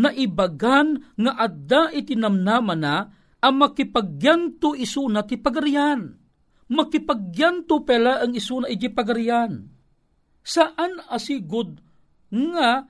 na 0.00 0.10
ibagan 0.14 1.14
nga 1.16 1.32
adda 1.34 1.90
iti 1.94 2.14
namnama 2.14 2.74
na 2.76 2.94
ang 3.40 3.56
makipagyanto 3.56 4.76
isuna 4.76 5.24
ti 5.24 5.40
pagarian. 5.40 6.19
Makipagyanto 6.70 7.82
pela 7.82 8.22
ang 8.22 8.30
isuna 8.30 8.70
iti 8.70 8.86
pagarian. 8.86 9.66
Saan 10.40 11.02
asigod 11.10 11.82
nga 12.30 12.86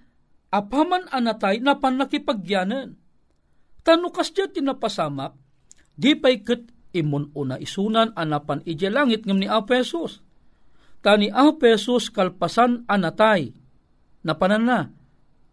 apaman 0.53 1.09
anatay 1.09 1.65
na 1.65 1.81
panakipagyanan. 1.81 3.01
Tanukas 3.81 4.37
dya 4.37 4.53
tinapasamak, 4.53 5.33
di 5.97 6.13
pa'y 6.13 6.45
kat 6.45 6.69
imun 6.93 7.33
una 7.33 7.57
isunan 7.57 8.13
anapan 8.13 8.61
ije 8.69 8.93
langit 8.93 9.25
ngam 9.25 9.41
ni 9.41 9.49
Apesos. 9.49 10.21
Tani 11.01 11.33
Apesos 11.33 12.13
kalpasan 12.13 12.85
anatay, 12.85 13.57
napanan 14.21 14.65
na, 14.69 14.79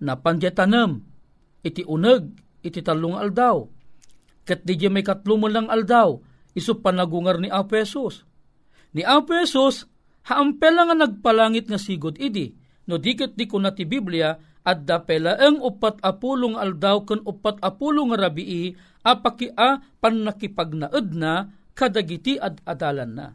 napanjetanam, 0.03 0.99
iti 1.63 1.87
uneg, 1.87 2.35
iti 2.59 2.83
talong 2.83 3.15
aldaw. 3.15 3.63
Kat 4.43 4.67
di 4.67 4.75
may 4.91 5.07
katlumon 5.07 5.55
lang 5.55 5.67
aldaw, 5.71 6.19
iso 6.57 6.81
panagungar 6.81 7.37
ni 7.37 7.53
Apesos. 7.53 8.25
Ni 8.97 9.05
Apesos, 9.05 9.85
haampel 10.25 10.81
nga 10.81 10.97
nagpalangit 10.97 11.69
nga 11.69 11.77
sigod 11.77 12.17
idi, 12.17 12.57
no 12.89 12.97
diket 12.97 13.37
di 13.37 13.45
ko 13.45 13.61
na 13.61 13.77
ti 13.77 13.85
Biblia, 13.85 14.33
at 14.67 14.83
dapela 14.83 15.39
ang 15.39 15.63
upat 15.63 16.03
apulong 16.03 16.59
aldaw 16.59 17.07
kan 17.07 17.23
upat 17.23 17.63
apulong 17.63 18.11
rabii 18.11 18.75
apaki 18.99 19.47
a 19.55 19.79
panakipagnaed 19.79 21.15
na 21.15 21.47
kadagiti 21.71 22.35
ad 22.35 22.59
adalan 22.67 23.11
na. 23.15 23.27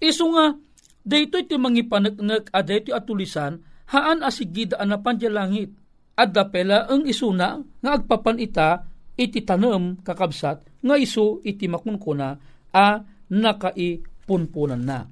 Isu 0.00 0.32
nga, 0.32 0.56
dayto 1.04 1.36
iti 1.36 1.60
mangipanagnag 1.60 2.48
a 2.48 2.60
dayto 2.64 2.96
atulisan 2.96 3.60
haan 3.92 4.24
asigida 4.24 4.80
anapan 4.80 5.20
di 5.20 5.28
langit. 5.28 5.70
At 6.16 6.32
dapela 6.32 6.88
ang 6.88 7.04
isuna 7.04 7.60
nga 7.60 7.90
agpapan 7.92 8.40
ita 8.40 8.84
iti 9.16 9.44
tanem 9.44 10.00
kakabsat 10.00 10.80
nga 10.80 10.96
isu 10.96 11.44
iti 11.44 11.68
makunkuna 11.68 12.36
a 12.72 13.04
nakaipunpunan 13.32 14.82
na. 14.82 15.04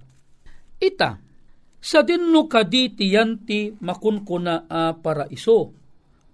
Ita, 0.81 1.11
sa 1.81 2.01
dinno 2.05 2.45
kadi 2.45 2.93
tiyanti 2.97 3.81
makunkuna 3.81 4.69
a 4.69 4.93
paraiso. 4.97 5.73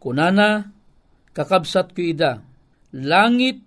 Kunana, 0.02 0.62
kakabsat 1.30 1.94
ko 1.94 2.02
ida, 2.02 2.42
langit 2.94 3.62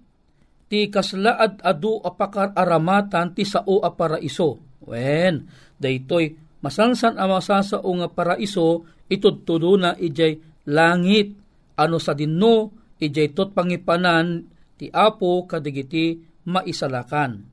ti 0.69 0.87
kaslaad 0.87 1.63
adu 1.65 1.99
apakar 2.03 2.55
aramatan 2.55 3.35
ti 3.35 3.43
sao 3.43 3.83
a 3.83 3.91
paraiso. 3.95 4.59
Wen, 4.85 5.47
daytoy 5.79 6.35
masansan 6.63 7.15
a 7.15 7.25
masasao 7.27 7.89
nga 7.99 8.07
paraiso 8.11 8.85
itudtudo 9.09 9.75
na 9.75 9.95
ijay 9.97 10.39
langit. 10.69 11.35
Ano 11.79 11.97
sa 11.97 12.11
dinno 12.11 12.75
ijay 12.99 13.31
tot 13.31 13.55
pangipanan 13.55 14.45
ti 14.75 14.91
apo 14.91 15.47
kadigiti 15.49 16.19
maisalakan. 16.47 17.48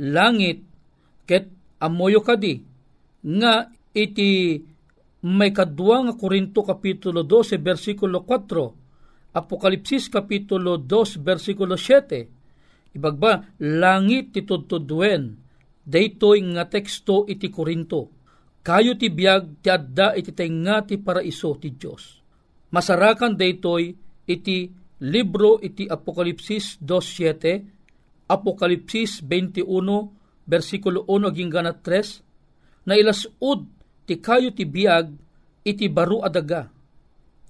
Langit 0.00 0.64
ket 1.28 1.50
amoyo 1.82 2.24
kadi 2.24 2.62
nga 3.22 3.68
iti 3.92 4.58
may 5.22 5.52
kadwa 5.52 6.08
nga 6.08 6.14
Korinto 6.16 6.64
kapitulo 6.64 7.22
12 7.22 7.60
versikulo 7.60 8.24
4 8.24 9.36
Apokalipsis 9.36 10.08
kapitulo 10.08 10.80
2 10.80 11.20
versikulo 11.22 11.76
7 11.76 12.96
ibagba 12.96 13.56
langit 13.60 14.36
ti 14.36 14.40
tudtudwen 14.44 15.36
daytoy 15.82 16.38
nga 16.54 16.68
teksto 16.70 17.26
iti 17.26 17.50
Korinto. 17.50 18.12
Kayo 18.62 18.94
ti 18.94 19.10
biag 19.10 19.58
ti 19.58 19.68
adda 19.72 20.14
iti 20.14 20.30
tenga 20.30 20.86
ti 20.86 20.94
paraiso 21.00 21.58
ti 21.58 21.74
Dios 21.74 22.22
masarakan 22.72 23.36
daytoy 23.36 23.92
iti 24.26 24.72
libro 25.04 25.60
iti 25.60 25.84
Apokalipsis 25.86 26.80
2.7 26.80 27.81
Apokalipsis 28.32 29.20
21 29.20 29.68
versikulo 30.48 31.04
1 31.04 31.36
gingana 31.36 31.76
3 31.76 32.88
na 32.88 32.96
ilasud 32.96 33.68
ti 34.08 34.16
kayo 34.16 34.56
ti 34.56 34.64
biag 34.64 35.12
iti 35.62 35.86
baro 35.86 36.24
adaga, 36.24 36.66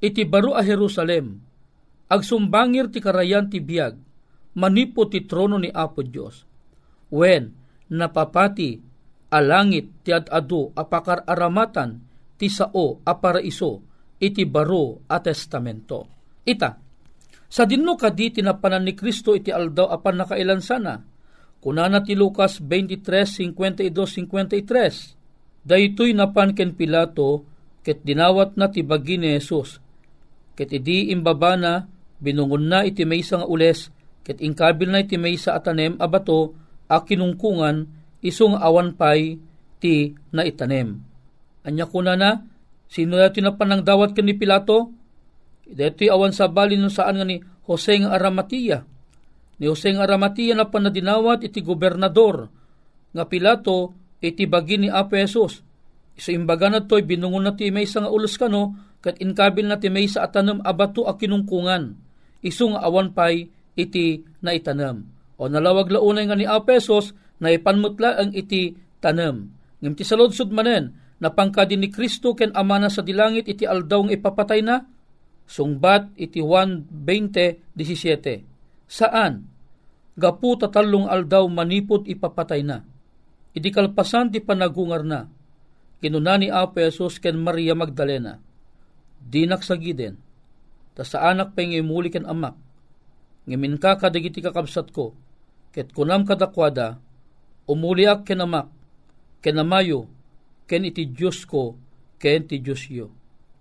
iti 0.02 0.26
baro 0.28 0.52
a 0.52 0.60
Jerusalem, 0.60 1.40
agsumbangir 2.10 2.92
ti 2.92 3.00
karayan 3.00 3.48
ti 3.48 3.62
biag, 3.62 3.96
manipo 4.58 5.08
ti 5.08 5.24
trono 5.24 5.56
ni 5.56 5.72
Apo 5.72 6.04
Dios. 6.04 6.44
When 7.08 7.56
napapati 7.92 8.80
alangit 9.32 10.04
ti 10.04 10.12
adado 10.12 10.72
apakar 10.76 11.24
aramatan 11.24 12.00
ti 12.36 12.48
sao 12.52 13.00
a 13.04 13.12
paraiso 13.16 13.80
iti 14.20 14.44
baro 14.44 15.04
a 15.08 15.20
testamento. 15.20 16.08
Ita, 16.44 16.81
sa 17.52 17.68
dinno 17.68 18.00
kadi 18.00 18.40
tinapanan 18.40 18.88
ni 18.88 18.96
Kristo 18.96 19.36
iti 19.36 19.52
aldaw 19.52 19.92
apan 19.92 20.24
nakailansana, 20.24 21.04
kunana 21.60 22.00
ti 22.00 22.16
Lucas 22.16 22.64
23, 22.64 23.52
52-53, 23.52 25.20
Daytoy 25.62 26.10
napan 26.16 26.56
ken 26.56 26.72
Pilato 26.74 27.44
ket 27.84 28.02
dinawat 28.02 28.58
na 28.58 28.72
ti 28.72 28.82
bagi 28.82 29.20
ni 29.20 29.36
Jesus. 29.36 29.78
Ket 30.58 30.74
idi 30.74 31.12
imbaba 31.14 31.54
na 31.54 31.86
binungon 32.18 32.66
na 32.66 32.82
iti 32.82 33.06
maysa 33.06 33.44
nga 33.44 33.46
ules 33.46 33.92
ket 34.26 34.42
ingkabil 34.42 34.90
na 34.90 35.04
iti 35.04 35.20
maysa 35.20 35.54
atanem 35.54 36.00
abato 36.02 36.56
a 36.90 37.04
kinungkungan 37.04 37.86
isong 38.24 38.58
awan 38.58 38.98
pay 38.98 39.38
ti 39.78 40.16
na 40.34 40.42
itanem. 40.42 40.98
Anya 41.62 41.86
kuna 41.86 42.18
na 42.18 42.42
sino 42.90 43.20
dati 43.20 43.38
na 43.38 43.54
panang 43.54 43.86
dawat 43.86 44.18
ken 44.18 44.26
ni 44.26 44.34
Pilato? 44.34 45.01
Dito 45.72 46.04
awan 46.12 46.36
sa 46.36 46.52
bali 46.52 46.76
no 46.76 46.92
saan 46.92 47.16
nga 47.16 47.26
ni 47.26 47.40
Jose 47.64 47.96
nga 47.96 48.12
Aramatia. 48.12 48.84
Ni 49.56 49.64
Jose 49.64 49.88
nga 49.96 50.04
Aramatia 50.04 50.52
na 50.52 50.68
panadinawat 50.68 51.48
iti 51.48 51.64
gobernador 51.64 52.52
nga 53.12 53.24
Pilato 53.24 53.96
iti 54.20 54.44
bagi 54.44 54.76
ni 54.78 54.88
Apo 54.92 55.16
Jesus. 55.16 55.64
Iso 56.12 56.30
imbaga 56.30 56.68
na 56.68 56.84
to'y 56.84 57.02
binungon 57.02 57.48
na 57.48 57.56
ti 57.56 57.72
may 57.72 57.88
nga 57.88 58.12
ulos 58.12 58.36
kano, 58.36 58.76
kat 59.00 59.18
inkabil 59.18 59.64
na 59.64 59.80
ti 59.80 59.88
may 59.88 60.06
sa 60.06 60.28
atanam 60.28 60.60
abato 60.60 61.08
a 61.08 61.16
kinungkungan. 61.16 61.96
Iso 62.44 62.68
nga 62.70 62.84
awan 62.84 63.16
pay 63.16 63.48
iti 63.74 64.20
na 64.44 64.52
itanam. 64.52 65.08
O 65.40 65.48
nalawag 65.48 65.88
launay 65.88 66.28
nga 66.28 66.36
ni 66.36 66.44
Apo 66.44 66.70
Jesus, 66.70 67.16
na 67.42 67.50
ipanmutla 67.50 68.20
ang 68.22 68.30
iti 68.36 68.76
tanam. 69.02 69.50
Ngim 69.82 69.98
ti 69.98 70.06
saludsud 70.06 70.54
manen, 70.54 70.94
na 71.18 71.34
pangkadin 71.34 71.82
ni 71.82 71.90
Kristo 71.90 72.38
ken 72.38 72.54
amana 72.54 72.86
sa 72.86 73.02
dilangit 73.02 73.50
iti 73.50 73.66
aldaw 73.66 74.06
nga 74.06 74.14
ipapatay 74.14 74.62
na, 74.62 74.86
sungbat 75.52 76.16
iti 76.16 76.40
1.20.17. 76.40 78.88
Saan? 78.88 79.44
Gapu 80.16 80.56
tatalong 80.56 81.12
aldaw 81.12 81.44
manipod 81.48 82.08
ipapatay 82.08 82.64
na. 82.64 82.84
Idi 83.52 83.68
kalpasan 83.68 84.32
ti 84.32 84.40
panagungar 84.40 85.04
na, 85.04 85.28
kinuna 86.00 86.40
Apo 86.56 86.80
Jesus 86.80 87.20
ken 87.20 87.36
Maria 87.36 87.76
Magdalena, 87.76 88.40
dinak 89.20 89.60
sa 89.60 89.76
giden, 89.76 90.16
ta 90.96 91.04
sa 91.04 91.28
anak 91.28 91.52
pa 91.52 91.60
imuli 91.60 92.08
ken 92.08 92.24
amak, 92.24 92.56
ngamin 93.44 93.76
ka 93.76 94.00
kadagiti 94.00 94.40
kakabsat 94.40 94.88
ko, 94.88 95.12
ket 95.68 95.92
kunam 95.92 96.24
kadakwada, 96.24 96.96
umuliak 97.68 98.24
kenamak, 98.24 98.72
kenamayo, 99.44 100.08
ken 100.64 100.88
iti 100.88 101.12
Diyos 101.12 101.44
ko, 101.44 101.76
ken 102.16 102.48
ti 102.48 102.56
Diyos 102.56 102.88
yo. 102.88 103.12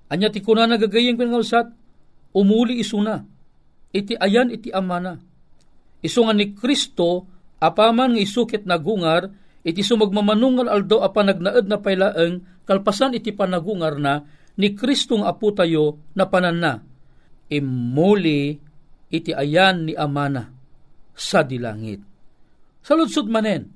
Anya 0.08 0.32
ti 0.32 0.39
kuna 0.39 0.71
nagagayeng 0.71 1.19
pinangalsat, 1.19 1.81
umuli 2.32 2.80
isuna, 2.80 3.24
iti 3.91 4.15
ayan 4.15 4.52
iti 4.52 4.72
amana. 4.72 5.20
Iso 6.02 6.26
nga 6.26 6.34
ni 6.34 6.56
Kristo, 6.58 7.28
apaman 7.62 8.17
nga 8.17 8.22
isukit 8.24 8.65
nagungar, 8.65 9.30
iti 9.62 9.86
sumagmamanungal 9.86 10.67
aldo 10.72 11.06
apa 11.06 11.22
nagnaed 11.22 11.70
na 11.70 11.78
pailaeng, 11.78 12.65
kalpasan 12.65 13.13
iti 13.13 13.30
panagungar 13.36 14.02
na, 14.02 14.26
ni 14.58 14.74
Kristong 14.76 15.24
apo 15.24 15.54
tayo 15.56 16.12
na 16.17 16.28
panan 16.28 16.58
na. 16.60 16.74
Imuli 17.52 18.56
iti 19.12 19.32
ayan 19.32 19.88
ni 19.88 19.94
amana 19.96 20.48
sa 21.15 21.44
dilangit. 21.44 22.02
Sa 22.82 22.98
lutsud 22.98 23.30
manen, 23.30 23.70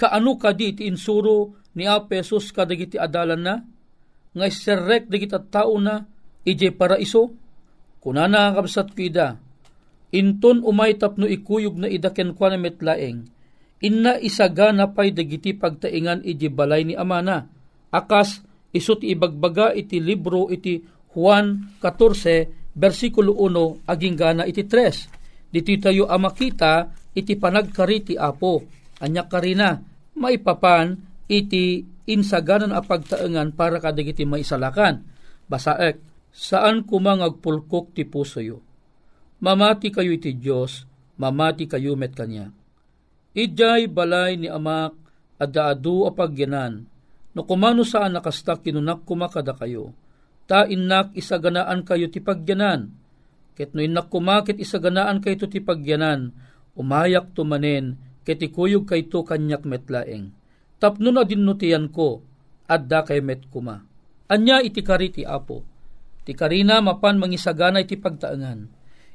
kaano 0.00 0.40
ka 0.40 0.56
di 0.56 0.72
iti 0.72 0.88
insuro 0.88 1.68
ni 1.76 1.84
Apesos 1.84 2.50
kadagiti 2.50 2.96
adalan 2.96 3.42
na, 3.42 3.54
nga 4.30 4.46
iserrek 4.46 5.10
dagiti 5.10 5.36
tao 5.50 5.76
na, 5.76 6.06
ije 6.46 6.72
para 6.72 6.96
kunana 8.00 8.56
kabsat 8.56 8.96
kida, 8.96 9.36
inton 10.10 10.64
umay 10.64 10.96
tapno 10.96 11.28
ikuyog 11.28 11.76
na 11.76 11.88
idaken 11.88 12.34
kwa 12.34 12.50
na 12.50 12.58
metlaeng, 12.58 13.28
inna 13.84 14.16
isaga 14.18 14.72
na 14.72 14.90
pay 14.90 15.12
dagiti 15.12 15.54
pagtaingan 15.54 16.24
ije 16.24 16.48
balay 16.48 16.82
ni 16.88 16.96
amana, 16.96 17.46
akas 17.92 18.42
isut 18.72 19.04
ibagbaga 19.04 19.76
iti 19.76 20.00
libro 20.00 20.48
iti 20.48 20.80
Juan 21.10 21.74
14, 21.82 22.78
versikulo 22.78 23.34
1, 23.34 23.82
aging 23.90 24.16
gana 24.16 24.46
iti 24.46 24.62
3. 24.62 25.50
Diti 25.50 25.74
tayo 25.82 26.06
amakita 26.06 26.94
iti 27.10 27.34
panagkariti 27.34 28.14
apo, 28.14 28.62
anya 29.02 29.26
karina, 29.26 29.74
maipapan 30.14 30.94
iti 31.26 31.82
insaganan 32.06 32.70
a 32.70 32.78
pagtaengan 32.78 33.54
para 33.58 33.82
kadagiti 33.82 34.22
maisalakan. 34.22 35.02
Basaek, 35.50 35.98
saan 36.30 36.86
kumangagpulkok 36.86 37.94
ti 37.94 38.06
puso 38.06 38.42
yo? 38.42 38.62
Mamati 39.40 39.88
kayo 39.88 40.12
iti 40.12 40.36
Diyos, 40.36 40.84
mamati 41.16 41.64
kayo 41.64 41.96
met 41.96 42.12
kanya. 42.12 42.52
Ijay 43.32 43.86
balay 43.86 44.36
ni 44.36 44.50
amak 44.50 44.92
adaadu 45.40 46.04
a 46.04 46.12
pagyanan, 46.12 46.84
no 47.32 47.40
kumano 47.46 47.86
saan 47.86 48.12
nakasta 48.18 48.58
kinunak 48.60 49.06
kumakada 49.06 49.56
kayo, 49.56 49.96
ta 50.44 50.66
inak 50.68 51.14
isaganaan 51.16 51.86
kayo 51.86 52.12
ti 52.12 52.20
pagyanan, 52.20 52.92
ket 53.56 53.72
no 53.72 53.80
inak 53.80 54.12
kumakit 54.12 54.58
isaganaan 54.58 55.22
kayo 55.22 55.40
ti 55.46 55.62
pagyanan, 55.62 56.34
umayak 56.74 57.32
tumanen, 57.32 57.96
ket 58.26 58.42
ikuyog 58.42 58.84
kayto 58.84 59.22
kanyak 59.22 59.62
metlaeng. 59.64 60.34
Tapno 60.82 61.14
na 61.14 61.22
dinutian 61.22 61.88
ko, 61.92 62.24
adda 62.66 63.06
kay 63.06 63.22
met 63.22 63.46
kuma. 63.48 63.84
Anya 64.26 64.58
iti 64.64 64.82
kari 64.82 65.12
ti 65.14 65.22
apo. 65.22 65.69
Ti 66.24 66.32
karina 66.36 66.84
mapan 66.84 67.16
mangisagana 67.16 67.80
iti 67.80 67.96
pagtaangan. 67.96 68.68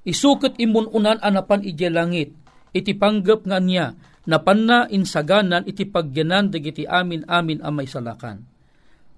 Isukot 0.06 0.58
imun 0.62 0.90
unan 0.94 1.18
anapan 1.22 1.66
ije 1.66 1.90
langit, 1.90 2.34
iti 2.74 2.94
panggap 2.94 3.46
nga 3.50 3.58
niya, 3.58 3.98
napan 4.30 4.60
na 4.66 4.78
insaganan 4.90 5.66
iti 5.66 5.86
pagyanan 5.86 6.50
dagiti 6.50 6.86
amin 6.86 7.26
amin 7.30 7.62
amay 7.62 7.86
salakan. 7.90 8.46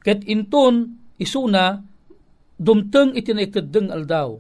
Ket 0.04 0.24
inton 0.28 1.00
isuna 1.20 1.84
dumteng 2.60 3.16
iti 3.16 3.32
naikadeng 3.32 3.92
aldaw. 3.92 4.40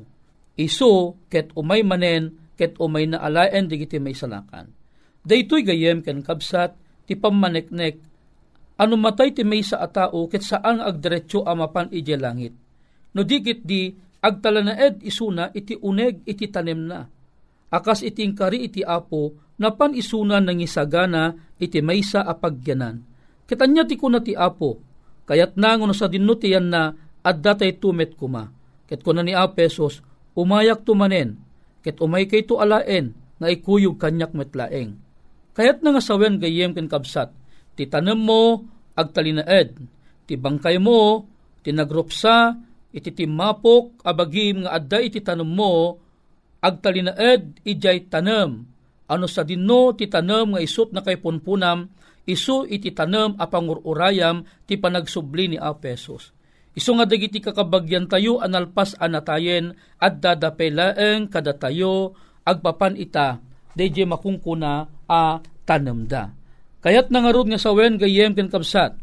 Isu 0.57 1.15
ket 1.31 1.51
umay 1.53 1.83
manen 1.83 2.55
ket 2.57 2.75
umay 2.81 3.05
na 3.07 3.21
alaen 3.23 3.69
digiti 3.69 3.99
may 4.01 4.17
salakan. 4.17 4.71
Daytoy 5.27 5.67
gayem 5.67 6.01
ken 6.01 6.23
kabsat 6.23 6.75
ti 7.05 7.13
pamaneknek 7.19 7.99
ano 8.77 8.95
matay 8.95 9.33
ti 9.33 9.43
may 9.43 9.61
sa 9.61 9.83
atao 9.83 10.25
ket 10.31 10.43
saan 10.43 10.79
agdiretso 10.79 11.43
amapan 11.43 11.91
ije 11.93 12.15
langit. 12.15 12.53
No 13.15 13.21
digit 13.23 13.63
di 13.63 13.93
agtalanaed 14.23 15.03
isuna 15.05 15.53
iti 15.53 15.77
uneg 15.77 16.25
iti 16.27 16.49
tanem 16.51 16.81
na. 16.87 17.05
Akas 17.67 18.03
iting 18.03 18.35
kari 18.35 18.67
iti 18.67 18.81
apo 18.83 19.35
napan 19.59 19.95
isuna 19.95 20.39
nangisagana 20.39 21.35
iti 21.59 21.83
maysa 21.83 22.23
apagyanan. 22.23 23.03
Kitanya 23.47 23.87
ti 23.87 23.95
kuna 23.95 24.19
ti 24.23 24.35
apo 24.35 24.79
kayat 25.27 25.59
na 25.59 25.75
no 25.75 25.91
sa 25.91 26.07
dinutiyan 26.07 26.67
na 26.67 26.91
adda 27.23 27.59
tay 27.59 27.75
tumet 27.75 28.15
kuma. 28.15 28.47
Ket 28.87 29.03
kuna 29.03 29.23
ni 29.23 29.35
apesos 29.35 29.99
umayak 30.35 30.87
tumanen 30.87 31.39
ket 31.83 31.99
umay 31.99 32.27
kay 32.27 32.43
to 32.47 32.59
alaen 32.59 33.15
nga 33.37 33.47
ikuyog 33.47 33.95
kanyak 34.01 34.33
metlaeng. 34.33 34.97
Kayat 35.53 35.81
na 35.81 35.95
nga 35.95 36.01
sawen 36.03 36.37
gayem 36.37 36.73
ken 36.73 36.85
kabsat, 36.85 37.33
ti 37.73 37.89
tanem 37.89 38.17
mo 38.17 38.61
agtalinaed, 38.93 39.77
ti 40.29 40.33
bangkay 40.37 40.77
mo 40.77 41.25
tinagropsa 41.65 42.57
iti 42.91 43.11
timapok 43.11 44.03
abagim 44.07 44.63
nga 44.63 44.79
adda 44.79 44.99
iti 45.03 45.19
tanem 45.19 45.47
mo 45.47 45.99
agtalinaed 46.63 47.61
ijay 47.67 48.07
tanem 48.07 48.65
ano 49.07 49.25
sa 49.27 49.43
dinno 49.47 49.95
ti 49.95 50.11
tanem 50.11 50.55
nga 50.55 50.61
isut 50.63 50.91
na 50.91 51.03
kay 51.03 51.19
punpunam 51.19 51.87
isu 52.27 52.67
iti 52.67 52.91
tanem 52.91 53.39
a 53.39 53.47
pangururayam 53.47 54.43
ti 54.67 54.75
panagsubli 54.75 55.55
ni 55.55 55.57
Apesos. 55.57 56.35
Isu 56.77 56.93
nga 56.99 57.09
dagiti 57.09 57.41
kakabagyan 57.41 58.05
tayo 58.05 58.37
analpas 58.37 58.93
anatayen 58.99 59.73
at 59.97 60.21
dadapelaeng 60.21 61.31
kada 61.31 61.57
tayo 61.57 62.13
agpapan 62.45 62.93
ita 62.99 63.41
deje 63.73 64.05
makungkuna 64.05 64.85
a 65.09 65.41
tanamda. 65.65 66.35
Kayat 66.83 67.09
nangarod 67.09 67.49
nga 67.49 67.57
sawen 67.57 67.97
gayem 67.97 68.37
ken 68.37 68.53
kapsat, 68.53 68.93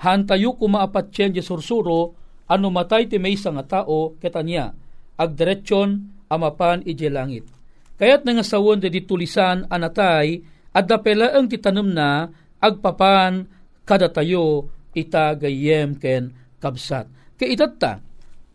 hantayo 0.00 0.56
kumaapat 0.56 1.12
chen 1.12 1.36
sursuro, 1.44 2.16
ano 2.50 2.66
matay 2.74 3.06
ti 3.06 3.22
may 3.22 3.38
nga 3.38 3.62
tao 3.62 4.18
ketanya, 4.18 4.74
agdiretsyon 5.14 6.10
amapan 6.26 6.82
ije 6.82 7.06
langit. 7.06 7.46
Kayat 7.94 8.26
nga 8.26 8.42
sawon 8.42 8.82
di 8.82 9.06
tulisan 9.06 9.70
anatay, 9.70 10.42
at 10.74 10.86
dapela 10.86 11.34
ang 11.34 11.46
titanam 11.46 11.86
na, 11.86 12.26
agpapan 12.58 13.46
kada 13.86 14.10
tayo 14.10 14.70
ita 14.94 15.34
gayem 15.38 15.94
ken 15.98 16.34
kabsat. 16.58 17.06
Kay 17.38 17.54
itatta, 17.54 18.02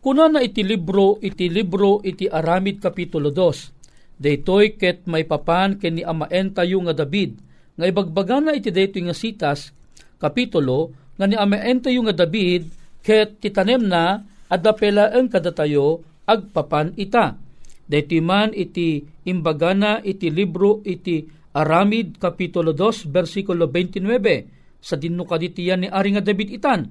kuna 0.04 0.28
na 0.28 0.40
iti 0.44 0.60
libro, 0.60 1.16
iti 1.20 1.48
libro, 1.48 2.00
iti 2.04 2.28
aramid 2.28 2.80
kapitulo 2.80 3.32
2, 3.32 4.20
daytoy 4.20 4.76
ket 4.80 5.04
may 5.08 5.24
papan 5.28 5.76
ken 5.76 6.00
ni 6.00 6.02
amaen 6.04 6.52
tayo 6.52 6.80
nga 6.84 6.94
David, 6.96 7.36
nga 7.76 7.84
ibagbaga 7.84 8.40
na 8.40 8.52
iti 8.56 8.72
daytoy 8.72 9.08
nga 9.08 9.16
sitas, 9.16 9.72
kapitulo, 10.16 10.92
nga 11.16 11.28
ni 11.28 11.36
amaen 11.36 11.80
tayo 11.84 12.00
nga 12.04 12.16
David, 12.16 12.68
ket 13.06 13.38
titanem 13.38 13.86
na, 13.86 14.26
adapela 14.50 15.14
ang 15.14 15.30
kadatayo, 15.30 16.02
agpapan 16.26 16.90
ita. 16.98 17.38
Daytoy 17.86 18.18
man 18.18 18.50
iti 18.50 19.06
imbagana 19.30 20.02
iti 20.02 20.26
libro 20.26 20.82
iti 20.82 21.22
Aramid 21.54 22.18
Kapitulo 22.18 22.74
2, 22.74 23.06
versikulo 23.14 23.70
29, 23.70 24.82
sa 24.82 24.98
dinno 24.98 25.22
kaditiyan 25.22 25.86
ni 25.86 25.88
Ari 25.88 26.18
nga 26.18 26.22
David 26.26 26.50
itan, 26.50 26.90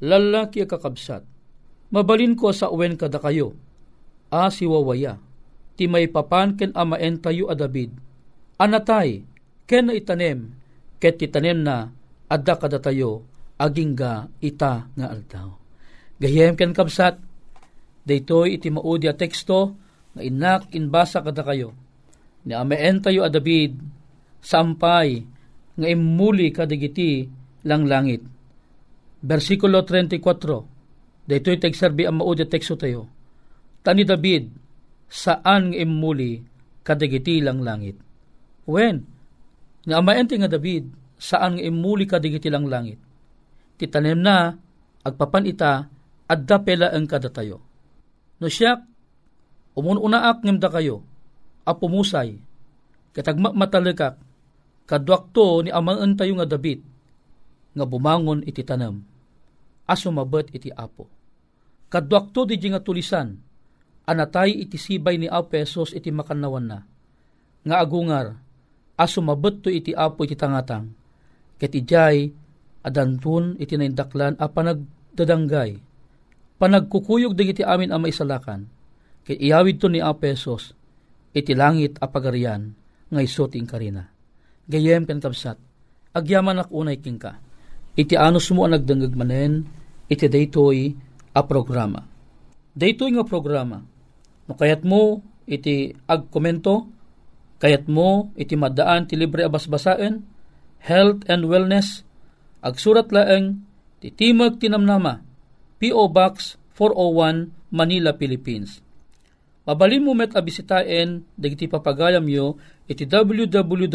lalaki 0.00 0.64
kakabsat, 0.64 1.22
mabalin 1.92 2.34
ko 2.34 2.50
sa 2.50 2.72
uwen 2.72 2.96
kada 2.96 3.20
kayo, 3.20 3.54
a 4.32 4.50
siwawaya, 4.50 5.20
ti 5.76 5.86
may 5.86 6.10
papan 6.10 6.56
ken 6.58 6.74
amaen 6.74 7.22
tayo 7.22 7.52
a 7.52 7.54
David, 7.54 7.94
anatay, 8.58 9.22
ken 9.68 9.86
na 9.86 9.94
itanem, 9.94 10.58
ket 10.98 11.20
titanem 11.20 11.62
na, 11.62 11.92
adda 12.26 12.58
kada 12.58 12.82
tayo, 12.82 13.22
aging 13.60 13.92
ga 13.92 14.24
ita 14.40 14.88
nga 14.96 15.06
altaw. 15.12 15.52
Gayem 16.16 16.56
ken 16.56 16.72
kabsat, 16.72 17.20
daytoy 18.08 18.56
iti 18.56 18.72
maudi 18.72 19.12
teksto, 19.12 19.76
nga 20.16 20.22
inak 20.24 20.72
inbasa 20.72 21.20
kada 21.20 21.44
kayo, 21.44 21.76
ni 22.48 22.56
amaen 22.56 23.04
tayo 23.04 23.22
a 23.22 23.30
David, 23.30 23.76
sampay 24.40 25.20
nga 25.76 25.86
imuli 25.86 26.48
kadigiti 26.50 27.28
lang 27.68 27.84
langit. 27.84 28.24
Versikulo 29.20 29.84
34, 29.84 31.28
daytoy 31.28 31.56
tagserbi 31.60 32.08
ang 32.08 32.24
maudi 32.24 32.48
teksto 32.48 32.80
tayo. 32.80 33.04
Tani 33.84 34.04
David, 34.04 34.48
saan 35.08 35.72
nga 35.72 35.76
imuli 35.76 36.40
kadigiti 36.84 37.44
lang 37.44 37.60
langit? 37.60 37.96
When? 38.64 39.04
Nga 39.84 39.96
amaente 40.00 40.36
nga 40.36 40.48
David, 40.48 40.88
saan 41.20 41.60
nga 41.60 41.64
imuli 41.64 42.04
kadigiti 42.08 42.48
lang 42.48 42.68
langit? 42.68 43.09
Titanem 43.80 44.20
na, 44.20 44.60
agpapan 45.00 45.48
ita, 45.48 45.88
adda 46.28 46.56
pela 46.60 46.92
ang 46.92 47.08
kadatayo. 47.08 47.64
No 48.36 48.46
siya, 48.52 48.76
umununaak 49.72 50.44
ngimda 50.44 50.68
kayo, 50.68 51.00
apumusay, 51.64 52.36
katagma 53.16 53.56
matalikak, 53.56 54.20
kadwakto 54.84 55.64
ni 55.64 55.72
amang 55.72 56.12
tayo 56.12 56.36
nga 56.36 56.44
David, 56.44 56.84
nga 57.72 57.88
bumangon 57.88 58.44
iti 58.44 58.60
tanam, 58.60 59.00
aso 59.88 60.12
mabet 60.12 60.52
iti 60.52 60.68
apo. 60.68 61.08
Kadwakto 61.88 62.44
di 62.44 62.60
nga 62.60 62.84
tulisan, 62.84 63.32
anatay 64.04 64.60
iti 64.60 64.76
sibay 64.76 65.16
ni 65.16 65.24
Apesos 65.24 65.96
iti 65.96 66.12
makanawan 66.12 66.66
na, 66.68 66.78
nga 67.64 67.76
agungar, 67.80 68.36
aso 69.00 69.24
mabot 69.24 69.56
to 69.56 69.72
iti 69.72 69.96
apo 69.96 70.28
iti 70.28 70.36
tangatang. 70.36 70.92
Ket 71.56 71.72
ijay, 71.72 72.28
adantun 72.84 73.56
iti 73.60 73.76
naindaklan 73.76 74.36
a 74.40 74.46
panagdadanggay. 74.48 75.80
Panagkukuyog 76.60 77.32
digiti 77.32 77.64
amin 77.64 77.88
ang 77.88 78.04
maisalakan. 78.04 78.68
Ket 79.24 79.40
iyawid 79.40 79.80
to 79.80 79.88
ni 79.88 80.00
Apesos, 80.00 80.72
iti 81.32 81.52
langit 81.56 81.96
a 82.00 82.08
pagarian, 82.08 82.72
nga 83.08 83.20
isoting 83.20 83.68
karina. 83.68 84.08
Gayem 84.68 85.08
ken 85.08 85.20
kabsat, 85.20 85.56
agyaman 86.12 86.60
ak 86.60 86.68
unay 86.72 87.00
king 87.00 87.20
ka. 87.20 87.40
Iti 87.96 88.14
anos 88.16 88.48
mo 88.54 88.64
ang 88.64 88.76
nagdanggag 88.76 89.16
manen, 89.16 89.66
iti 90.08 90.26
daytoy 90.30 90.94
a 91.36 91.42
programa. 91.44 92.00
Daytoy 92.72 93.12
nga 93.18 93.26
programa, 93.26 93.82
no 94.46 94.52
kayat 94.54 94.86
mo 94.86 95.20
iti 95.44 95.90
agkomento, 96.06 96.86
kayat 97.58 97.90
mo 97.90 98.30
iti 98.38 98.54
madaan 98.54 99.10
ti 99.10 99.18
libre 99.18 99.42
abasbasaen, 99.44 100.22
health 100.86 101.26
and 101.26 101.44
wellness, 101.44 102.06
agsurat 102.60 103.08
laeng 103.12 103.64
ti 104.00 104.08
Timag 104.12 104.56
Tinamnama, 104.60 105.20
P.O. 105.80 106.08
Box 106.08 106.56
401, 106.76 107.52
Manila, 107.72 108.16
Philippines. 108.16 108.80
Mabalin 109.68 110.04
mo 110.04 110.16
met 110.16 110.32
abisitaen 110.32 111.20
dagiti 111.36 111.68
papagayam 111.68 112.24
yo 112.26 112.56
iti 112.88 113.04
www.awr.org 113.04 113.88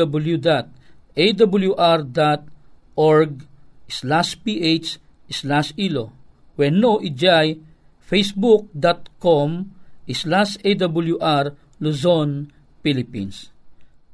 slash 3.89 4.31
ph 4.39 4.97
slash 5.29 5.73
ilo 5.73 6.13
when 6.55 6.77
no 6.79 7.01
ijay 7.01 7.57
facebook.com 8.05 9.73
slash 10.13 10.61
awr 10.61 11.57
Luzon, 11.81 12.47
Philippines. 12.79 13.51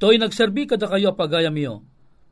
To'y 0.01 0.17
nagserbi 0.17 0.65
kada 0.65 0.89
kayo 0.89 1.13
apagayam 1.13 1.53
yo. 1.61 1.85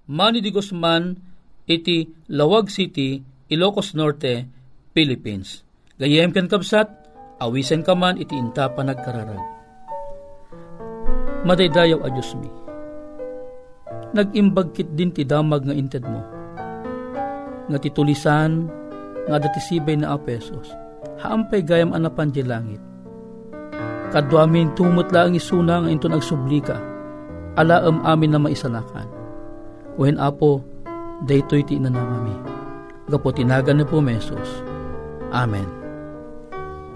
Manny 0.10 0.42
Di 0.42 0.50
Guzman, 0.50 1.22
iti 1.70 2.10
Lawag 2.34 2.74
City, 2.74 3.22
Ilocos 3.54 3.94
Norte, 3.94 4.50
Philippines. 4.98 5.62
Gayem 6.02 6.34
ken 6.34 6.50
kabsat, 6.50 6.90
awisen 7.38 7.86
ka 7.86 7.94
man 7.94 8.18
iti 8.18 8.34
inta 8.34 8.66
pa 8.74 8.82
nagkararag. 8.82 9.44
Madaydayaw 11.46 12.02
a 12.02 12.10
Diyos 12.10 12.34
mi. 12.42 12.50
Nagimbagkit 14.18 14.98
din 14.98 15.14
ti 15.14 15.22
damag 15.22 15.70
nga 15.70 15.78
inted 15.78 16.04
mo. 16.04 16.26
Nga 17.70 17.78
titulisan, 17.86 18.66
nga 19.30 19.38
dati 19.38 19.62
sibay 19.62 19.94
na 19.94 20.18
apesos. 20.18 20.74
Haampay 21.22 21.62
gayam 21.62 21.94
anapan 21.94 22.34
di 22.34 22.42
langit 22.42 22.82
Kadwamin 24.10 24.74
tumot 24.74 25.14
lang 25.14 25.38
isuna 25.38 25.86
nga 25.86 25.90
ito 25.94 26.10
nagsubli 26.10 26.60
ka. 26.66 26.82
Alaam 27.62 28.02
amin 28.02 28.34
na 28.34 28.42
maisalakan. 28.42 29.06
Wen 30.02 30.18
apo, 30.18 30.66
daytoy 31.24 31.64
ti 31.68 31.76
inanamami. 31.76 32.36
Gapo 33.10 33.34
tinagan 33.34 33.82
ni 33.82 33.86
po 33.88 34.00
mesos. 34.00 34.64
Amen. 35.34 35.66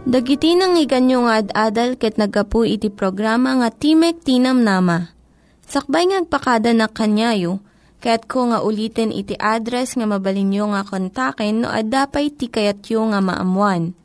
Dagiti 0.04 0.52
nang 0.60 0.76
iganyo 0.76 1.24
nga 1.26 1.40
ad-adal 1.40 1.96
ket 1.96 2.20
nagapu 2.20 2.68
iti 2.68 2.92
programa 2.92 3.56
nga 3.56 3.72
Timek 3.72 4.20
Tinam 4.20 4.60
Nama. 4.60 5.16
Sakbay 5.64 6.12
ngagpakada 6.12 6.76
na 6.76 6.92
kanyayo, 6.92 7.64
ket 8.04 8.28
ko 8.28 8.52
nga 8.52 8.60
ulitin 8.60 9.16
iti 9.16 9.40
address 9.40 9.96
nga 9.96 10.04
mabalinyo 10.04 10.76
nga 10.76 10.84
kontaken 10.84 11.64
no 11.64 11.72
ad-dapay 11.72 12.36
ti 12.36 12.52
kayatyo 12.52 13.16
nga 13.16 13.24
maamuan. 13.24 13.96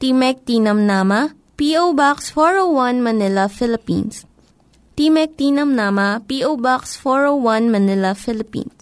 Timek 0.00 0.42
Tinam 0.48 0.88
Nama, 0.88 1.30
P.O. 1.54 1.94
Box 1.94 2.32
401 2.34 3.04
Manila, 3.04 3.46
Philippines. 3.46 4.24
Timek 4.98 5.36
Tinam 5.38 5.78
Nama, 5.78 6.18
P.O. 6.26 6.58
Box 6.58 6.98
401 6.98 7.70
Manila, 7.70 8.16
Philippines. 8.18 8.81